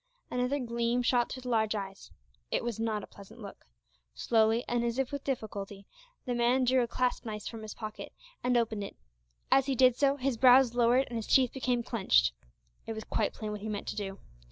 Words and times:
Another 0.31 0.57
gleam 0.57 1.03
shot 1.03 1.31
through 1.31 1.43
the 1.43 1.49
large 1.49 1.75
eyes. 1.75 2.09
It 2.49 2.63
was 2.63 2.79
not 2.79 3.03
a 3.03 3.05
pleasant 3.05 3.39
look. 3.39 3.67
Slowly, 4.15 4.65
and 4.67 4.83
as 4.83 4.97
if 4.97 5.11
with 5.11 5.23
difficulty, 5.23 5.85
the 6.25 6.33
man 6.33 6.63
drew 6.65 6.81
a 6.81 6.87
clasp 6.87 7.23
knife 7.23 7.45
from 7.45 7.61
his 7.61 7.75
pocket, 7.75 8.11
and 8.43 8.57
opened 8.57 8.83
it. 8.83 8.95
As 9.51 9.67
he 9.67 9.75
did 9.75 9.95
so, 9.95 10.15
his 10.17 10.37
brows 10.37 10.73
lowered 10.73 11.05
and 11.07 11.17
his 11.17 11.27
teeth 11.27 11.53
became 11.53 11.83
clenched. 11.83 12.33
It 12.87 12.93
was 12.93 13.03
quite 13.03 13.31
plain 13.33 13.51
what 13.51 13.61
he 13.61 13.69
meant 13.69 13.87
to 13.89 13.95
do. 13.95 14.17